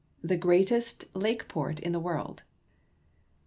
THE 0.23 0.35
GREATEST 0.35 1.05
LAKE 1.15 1.47
PORT 1.47 1.79
IN 1.79 1.91
THE 1.91 1.99
WORLD. 1.99 2.41